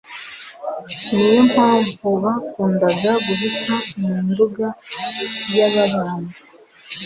[1.13, 4.67] niyo mpamvu bakundaga kuhita mu Nduga
[5.55, 6.35] y'Ababanda.